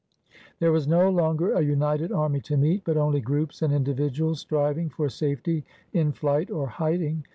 There 0.57 0.71
was 0.71 0.87
no 0.87 1.11
longer 1.11 1.53
a 1.53 1.61
united 1.61 2.11
army 2.11 2.41
to 2.49 2.57
meet, 2.57 2.83
but 2.83 2.97
only 2.97 3.21
groups 3.21 3.61
and 3.61 3.71
individuals 3.71 4.39
striving 4.39 4.89
for 4.89 5.09
safety 5.09 5.63
in 5.93 6.11
flight 6.11 6.49
or 6.49 6.65
hiding. 6.65 7.23